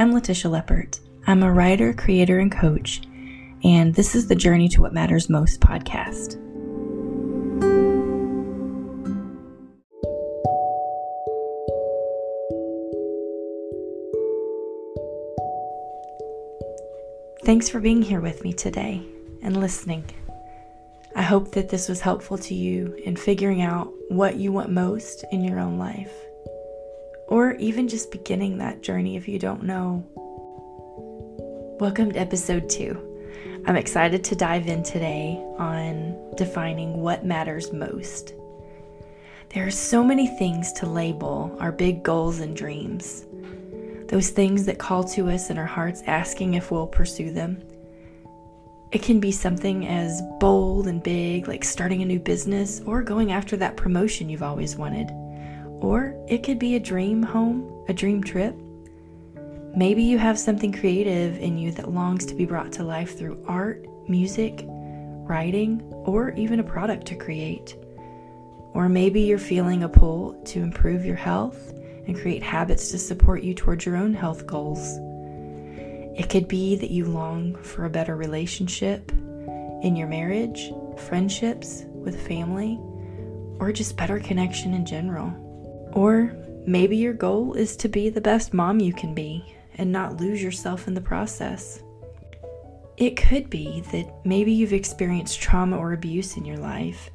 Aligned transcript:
I'm 0.00 0.12
Letitia 0.12 0.48
Leppert. 0.48 1.00
I'm 1.26 1.42
a 1.42 1.52
writer, 1.52 1.92
creator, 1.92 2.38
and 2.38 2.52
coach, 2.52 3.02
and 3.64 3.92
this 3.92 4.14
is 4.14 4.28
the 4.28 4.36
Journey 4.36 4.68
to 4.68 4.80
What 4.80 4.92
Matters 4.94 5.28
Most 5.28 5.60
podcast. 5.60 6.34
Thanks 17.44 17.68
for 17.68 17.80
being 17.80 18.00
here 18.00 18.20
with 18.20 18.44
me 18.44 18.52
today 18.52 19.04
and 19.42 19.56
listening. 19.56 20.04
I 21.16 21.22
hope 21.22 21.50
that 21.54 21.70
this 21.70 21.88
was 21.88 22.00
helpful 22.00 22.38
to 22.38 22.54
you 22.54 22.94
in 23.04 23.16
figuring 23.16 23.62
out 23.62 23.92
what 24.10 24.36
you 24.36 24.52
want 24.52 24.70
most 24.70 25.24
in 25.32 25.42
your 25.42 25.58
own 25.58 25.76
life, 25.76 26.14
even 27.58 27.88
just 27.88 28.10
beginning 28.10 28.58
that 28.58 28.82
journey 28.82 29.16
if 29.16 29.28
you 29.28 29.38
don't 29.38 29.62
know. 29.62 30.04
Welcome 31.80 32.12
to 32.12 32.18
episode 32.18 32.68
two. 32.68 33.00
I'm 33.66 33.76
excited 33.76 34.24
to 34.24 34.36
dive 34.36 34.68
in 34.68 34.82
today 34.82 35.42
on 35.58 36.34
defining 36.36 37.00
what 37.00 37.24
matters 37.24 37.72
most. 37.72 38.34
There 39.50 39.66
are 39.66 39.70
so 39.70 40.04
many 40.04 40.26
things 40.38 40.72
to 40.74 40.86
label 40.86 41.56
our 41.60 41.72
big 41.72 42.02
goals 42.02 42.40
and 42.40 42.56
dreams, 42.56 43.26
those 44.08 44.30
things 44.30 44.66
that 44.66 44.78
call 44.78 45.04
to 45.04 45.28
us 45.30 45.50
in 45.50 45.58
our 45.58 45.66
hearts 45.66 46.02
asking 46.06 46.54
if 46.54 46.70
we'll 46.70 46.86
pursue 46.86 47.32
them 47.32 47.62
it 48.90 49.02
can 49.02 49.20
be 49.20 49.32
something 49.32 49.86
as 49.86 50.22
bold 50.40 50.86
and 50.86 51.02
big, 51.02 51.46
like 51.46 51.62
starting 51.62 52.00
a 52.00 52.06
new 52.06 52.18
business 52.18 52.80
or 52.86 53.02
going 53.02 53.32
after 53.32 53.56
that 53.58 53.76
promotion 53.76 54.30
you've 54.30 54.42
always 54.42 54.76
wanted. 54.76 55.10
Or 55.80 56.14
it 56.28 56.42
could 56.42 56.58
be 56.58 56.74
a 56.74 56.80
dream 56.80 57.22
home, 57.22 57.84
a 57.88 57.92
dream 57.92 58.22
trip. 58.22 58.54
Maybe 59.76 60.02
you 60.02 60.18
have 60.18 60.38
something 60.38 60.72
creative 60.72 61.38
in 61.38 61.58
you 61.58 61.70
that 61.72 61.92
longs 61.92 62.26
to 62.26 62.34
be 62.34 62.44
brought 62.44 62.72
to 62.72 62.84
life 62.84 63.16
through 63.16 63.44
art, 63.46 63.86
music, 64.08 64.64
writing, 64.66 65.82
or 66.04 66.30
even 66.30 66.58
a 66.58 66.64
product 66.64 67.06
to 67.08 67.14
create. 67.14 67.76
Or 68.74 68.88
maybe 68.88 69.20
you're 69.20 69.38
feeling 69.38 69.82
a 69.82 69.88
pull 69.88 70.34
to 70.46 70.62
improve 70.62 71.04
your 71.04 71.16
health 71.16 71.72
and 72.06 72.18
create 72.18 72.42
habits 72.42 72.90
to 72.90 72.98
support 72.98 73.42
you 73.42 73.54
towards 73.54 73.84
your 73.84 73.96
own 73.96 74.14
health 74.14 74.46
goals. 74.46 74.98
It 76.18 76.28
could 76.28 76.48
be 76.48 76.74
that 76.76 76.90
you 76.90 77.04
long 77.04 77.54
for 77.62 77.84
a 77.84 77.90
better 77.90 78.16
relationship 78.16 79.12
in 79.82 79.94
your 79.94 80.08
marriage, 80.08 80.72
friendships, 80.96 81.84
with 81.88 82.26
family, 82.26 82.80
or 83.60 83.70
just 83.72 83.96
better 83.96 84.18
connection 84.18 84.74
in 84.74 84.84
general. 84.84 85.47
Or 85.92 86.36
maybe 86.66 86.96
your 86.96 87.14
goal 87.14 87.54
is 87.54 87.76
to 87.78 87.88
be 87.88 88.08
the 88.08 88.20
best 88.20 88.52
mom 88.52 88.80
you 88.80 88.92
can 88.92 89.14
be 89.14 89.44
and 89.76 89.90
not 89.92 90.20
lose 90.20 90.42
yourself 90.42 90.88
in 90.88 90.94
the 90.94 91.00
process. 91.00 91.82
It 92.96 93.16
could 93.16 93.48
be 93.48 93.82
that 93.92 94.12
maybe 94.24 94.52
you've 94.52 94.72
experienced 94.72 95.40
trauma 95.40 95.78
or 95.78 95.92
abuse 95.92 96.36
in 96.36 96.44
your 96.44 96.56
life, 96.56 97.10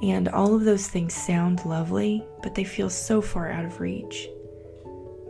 and 0.00 0.28
all 0.28 0.54
of 0.54 0.64
those 0.64 0.86
things 0.86 1.12
sound 1.12 1.64
lovely, 1.64 2.24
but 2.42 2.54
they 2.54 2.64
feel 2.64 2.88
so 2.88 3.20
far 3.20 3.50
out 3.50 3.64
of 3.64 3.80
reach. 3.80 4.28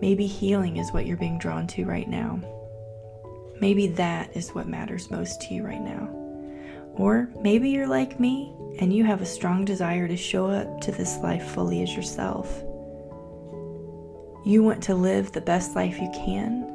Maybe 0.03 0.27
healing 0.27 0.77
is 0.77 0.93
what 0.93 1.07
you're 1.07 1.17
being 1.17 1.39
drawn 1.39 1.67
to 1.69 1.85
right 1.85 2.09
now. 2.09 2.41
Maybe 3.61 3.87
that 3.89 4.37
is 4.37 4.51
what 4.51 4.69
matters 4.69 5.11
most 5.11 5.41
to 5.43 5.55
you 5.55 5.65
right 5.65 5.81
now. 5.81 6.11
Or 6.97 7.31
maybe 7.41 7.71
you're 7.71 7.87
like 7.87 8.21
me 8.21 8.55
and 8.79 8.93
you 8.93 9.05
have 9.05 9.23
a 9.23 9.27
strong 9.27 9.65
desire 9.65 10.07
to 10.07 10.17
show 10.17 10.49
up 10.49 10.81
to 10.83 10.93
this 10.93 11.17
life 11.19 11.47
fully 11.47 11.83
as 11.83 11.95
yourself. 11.95 12.63
You 14.45 14.63
want 14.63 14.83
to 14.85 14.95
live 14.95 15.33
the 15.33 15.41
best 15.41 15.75
life 15.75 15.99
you 15.99 16.11
can 16.15 16.71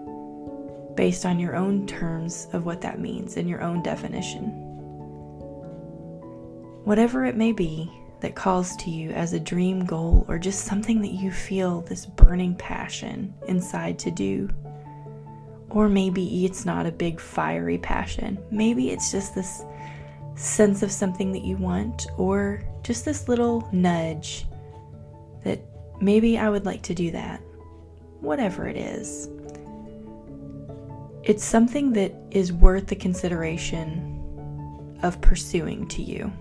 based 0.95 1.25
on 1.25 1.39
your 1.39 1.55
own 1.55 1.85
terms 1.87 2.47
of 2.53 2.65
what 2.65 2.81
that 2.81 2.99
means 2.99 3.37
and 3.37 3.47
your 3.47 3.61
own 3.61 3.81
definition. 3.83 4.45
Whatever 6.83 7.25
it 7.25 7.35
may 7.35 7.51
be 7.51 7.91
that 8.21 8.35
calls 8.35 8.75
to 8.77 8.89
you 8.89 9.11
as 9.11 9.33
a 9.33 9.39
dream 9.39 9.85
goal 9.85 10.25
or 10.27 10.37
just 10.37 10.65
something 10.65 11.01
that 11.01 11.13
you 11.13 11.31
feel 11.31 11.81
this 11.81 12.05
burning 12.05 12.55
passion 12.55 13.33
inside 13.47 13.99
to 13.99 14.11
do 14.11 14.49
or 15.69 15.87
maybe 15.87 16.45
it's 16.45 16.65
not 16.65 16.85
a 16.85 16.91
big 16.91 17.19
fiery 17.19 17.77
passion. 17.77 18.37
Maybe 18.51 18.89
it's 18.89 19.11
just 19.11 19.35
this 19.35 19.63
sense 20.35 20.83
of 20.83 20.91
something 20.91 21.31
that 21.33 21.43
you 21.43 21.57
want, 21.57 22.07
or 22.17 22.63
just 22.81 23.05
this 23.05 23.27
little 23.27 23.67
nudge 23.71 24.47
that 25.43 25.59
maybe 26.01 26.37
I 26.37 26.49
would 26.49 26.65
like 26.65 26.81
to 26.83 26.95
do 26.95 27.11
that. 27.11 27.41
Whatever 28.21 28.67
it 28.67 28.77
is. 28.77 29.29
It's 31.23 31.43
something 31.43 31.93
that 31.93 32.13
is 32.31 32.53
worth 32.53 32.87
the 32.87 32.95
consideration 32.95 34.15
of 35.03 35.21
pursuing 35.21 35.87
to 35.89 36.01
you. 36.01 36.31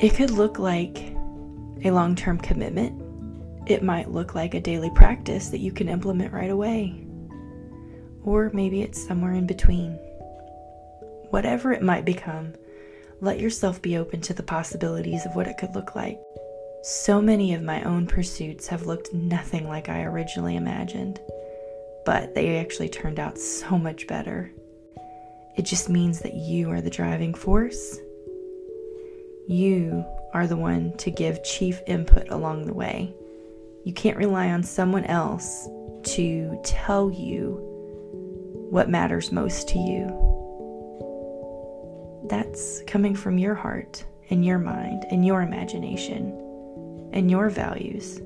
It 0.00 0.14
could 0.14 0.30
look 0.30 0.58
like 0.58 0.98
a 1.84 1.90
long 1.90 2.14
term 2.14 2.38
commitment. 2.38 3.00
It 3.66 3.82
might 3.82 4.10
look 4.10 4.34
like 4.34 4.54
a 4.54 4.60
daily 4.60 4.90
practice 4.94 5.48
that 5.48 5.58
you 5.58 5.72
can 5.72 5.88
implement 5.88 6.32
right 6.32 6.50
away 6.50 7.06
or 8.24 8.50
maybe 8.52 8.82
it's 8.82 9.04
somewhere 9.04 9.32
in 9.32 9.46
between. 9.46 9.92
Whatever 11.30 11.72
it 11.72 11.82
might 11.82 12.04
become, 12.04 12.54
let 13.20 13.40
yourself 13.40 13.80
be 13.82 13.96
open 13.96 14.20
to 14.22 14.34
the 14.34 14.42
possibilities 14.42 15.26
of 15.26 15.34
what 15.34 15.46
it 15.46 15.58
could 15.58 15.74
look 15.74 15.94
like. 15.94 16.18
So 16.84 17.22
many 17.22 17.54
of 17.54 17.62
my 17.62 17.80
own 17.84 18.08
pursuits 18.08 18.66
have 18.66 18.86
looked 18.86 19.14
nothing 19.14 19.68
like 19.68 19.88
I 19.88 20.02
originally 20.02 20.56
imagined, 20.56 21.20
but 22.04 22.34
they 22.34 22.58
actually 22.58 22.88
turned 22.88 23.20
out 23.20 23.38
so 23.38 23.78
much 23.78 24.08
better. 24.08 24.50
It 25.56 25.62
just 25.62 25.88
means 25.88 26.18
that 26.22 26.34
you 26.34 26.70
are 26.70 26.80
the 26.80 26.90
driving 26.90 27.34
force. 27.34 28.00
You 29.46 30.04
are 30.34 30.48
the 30.48 30.56
one 30.56 30.96
to 30.96 31.12
give 31.12 31.44
chief 31.44 31.80
input 31.86 32.28
along 32.30 32.66
the 32.66 32.74
way. 32.74 33.14
You 33.84 33.92
can't 33.92 34.16
rely 34.16 34.50
on 34.50 34.64
someone 34.64 35.04
else 35.04 35.68
to 36.16 36.60
tell 36.64 37.12
you 37.12 37.60
what 38.70 38.90
matters 38.90 39.30
most 39.30 39.68
to 39.68 39.78
you. 39.78 40.08
That's 42.28 42.82
coming 42.88 43.14
from 43.14 43.38
your 43.38 43.54
heart 43.54 44.04
and 44.30 44.44
your 44.44 44.58
mind 44.58 45.04
and 45.12 45.24
your 45.24 45.42
imagination 45.42 46.42
and 47.12 47.30
your 47.30 47.50
values. 47.50 48.20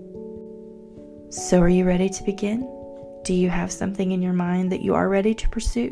So, 1.30 1.60
are 1.60 1.68
you 1.68 1.84
ready 1.84 2.08
to 2.08 2.22
begin? 2.24 2.60
Do 3.24 3.34
you 3.34 3.50
have 3.50 3.72
something 3.72 4.12
in 4.12 4.22
your 4.22 4.32
mind 4.32 4.70
that 4.72 4.82
you 4.82 4.94
are 4.94 5.08
ready 5.08 5.34
to 5.34 5.48
pursue? 5.48 5.90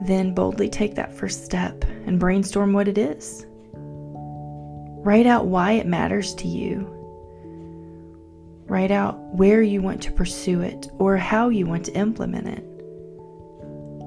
Then 0.00 0.34
boldly 0.34 0.68
take 0.68 0.94
that 0.94 1.12
first 1.12 1.44
step 1.44 1.84
and 2.06 2.18
brainstorm 2.18 2.72
what 2.72 2.88
it 2.88 2.98
is. 2.98 3.46
Write 5.04 5.26
out 5.26 5.46
why 5.46 5.72
it 5.72 5.86
matters 5.86 6.34
to 6.36 6.48
you. 6.48 6.92
Write 8.66 8.90
out 8.90 9.18
where 9.34 9.62
you 9.62 9.80
want 9.80 10.02
to 10.02 10.12
pursue 10.12 10.62
it 10.62 10.88
or 10.98 11.16
how 11.16 11.48
you 11.48 11.66
want 11.66 11.84
to 11.84 11.96
implement 11.96 12.48
it. 12.48 12.64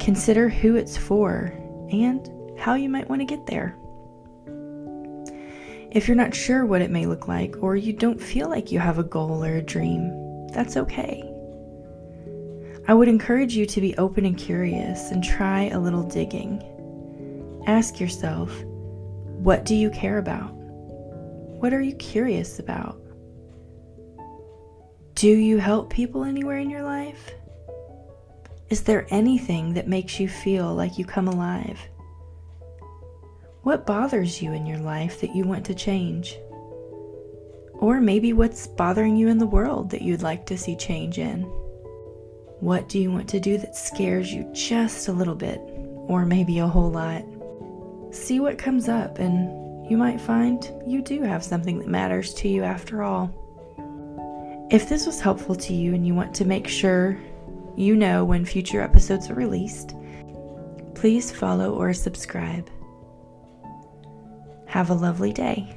Consider 0.03 0.50
who 0.50 0.75
it's 0.75 0.97
for 0.97 1.53
and 1.91 2.29
how 2.59 2.74
you 2.74 2.90
might 2.90 3.09
want 3.09 3.22
to 3.22 3.25
get 3.25 3.46
there. 3.46 3.78
If 5.92 6.08
you're 6.08 6.16
not 6.16 6.36
sure 6.36 6.66
what 6.66 6.84
it 6.84 6.92
may 6.92 7.08
look 7.08 7.28
like, 7.28 7.56
or 7.62 7.76
you 7.76 7.94
don't 7.94 8.22
feel 8.22 8.48
like 8.48 8.72
you 8.72 8.78
have 8.78 9.00
a 9.00 9.04
goal 9.04 9.44
or 9.44 9.56
a 9.56 9.62
dream, 9.62 10.48
that's 10.54 10.78
okay. 10.78 11.24
I 12.88 12.94
would 12.94 13.08
encourage 13.08 13.56
you 13.56 13.66
to 13.66 13.82
be 13.82 13.98
open 13.98 14.26
and 14.26 14.38
curious 14.38 15.10
and 15.10 15.24
try 15.24 15.64
a 15.70 15.80
little 15.80 16.04
digging. 16.04 16.64
Ask 17.66 18.00
yourself, 18.00 18.52
what 18.64 19.66
do 19.66 19.74
you 19.74 19.90
care 19.90 20.20
about? 20.20 20.52
What 20.54 21.74
are 21.74 21.82
you 21.82 21.96
curious 21.96 22.59
about? 22.59 23.02
Do 25.16 25.28
you 25.28 25.58
help 25.58 25.92
people 25.92 26.24
anywhere 26.24 26.59
in 26.59 26.70
your 26.70 26.84
life? 26.84 27.32
Is 28.70 28.84
there 28.84 29.08
anything 29.09 29.74
that 29.74 29.88
makes 29.88 30.20
you 30.20 30.30
feel 30.30 30.74
like 30.76 31.00
you 31.00 31.06
come 31.06 31.28
alive? 31.28 31.80
What 33.64 33.85
bothers 33.85 34.41
you 34.41 34.53
in 34.53 34.66
your 34.66 34.78
life 34.79 35.20
that 35.22 35.35
you 35.35 35.44
want 35.44 35.66
to 35.66 35.76
change? 35.76 36.38
Or 37.73 38.00
maybe 38.00 38.34
what's 38.34 38.67
bothering 38.67 39.16
you 39.16 39.28
in 39.28 39.38
the 39.38 39.46
world 39.46 39.90
that 39.90 40.02
you'd 40.02 40.22
like 40.22 40.46
to 40.46 40.58
see 40.58 40.76
change 40.76 41.17
in? 41.17 41.41
What 42.61 42.88
do 42.90 43.00
you 43.00 43.11
want 43.11 43.28
to 43.29 43.40
do 43.40 43.58
that 43.58 43.76
scares 43.76 44.32
you 44.32 44.50
just 44.53 45.08
a 45.08 45.14
little 45.14 45.35
bit, 45.35 45.59
or 46.08 46.26
maybe 46.26 46.59
a 46.59 46.67
whole 46.67 46.90
lot? 46.90 47.23
See 48.11 48.40
what 48.40 48.58
comes 48.58 48.90
up, 48.90 49.20
and 49.20 49.90
you 49.90 49.97
might 49.97 50.22
find 50.22 50.72
you 50.85 51.02
do 51.02 51.22
have 51.22 51.44
something 51.44 51.79
that 51.79 51.88
matters 51.88 52.34
to 52.35 52.47
you 52.47 52.64
after 52.64 53.03
all. 53.03 53.34
If 54.72 54.88
this 54.88 55.06
was 55.06 55.20
helpful 55.20 55.56
to 55.56 55.73
you 55.73 55.94
and 55.94 56.06
you 56.06 56.14
want 56.14 56.34
to 56.35 56.46
make 56.46 56.67
sure 56.67 57.17
you 57.76 57.96
know 57.96 58.26
when 58.26 58.46
future 58.46 58.82
episodes 58.82 59.29
are 59.29 59.35
released. 59.35 59.96
Please 60.96 61.32
follow 61.32 61.73
or 61.73 61.94
subscribe. 61.94 62.70
Have 64.70 64.92
a 64.92 64.94
lovely 64.94 65.34
day. 65.34 65.68